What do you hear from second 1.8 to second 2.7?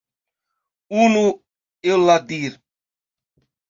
el la dir.